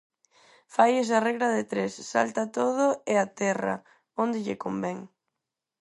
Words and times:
Fai 0.73 0.91
esa 1.03 1.23
regra 1.27 1.47
de 1.55 1.63
tres, 1.71 1.93
salta 2.13 2.43
todo 2.57 2.85
e 3.11 3.13
aterra 3.17 3.75
onde 4.23 4.43
lle 4.45 4.61
convén. 4.63 4.99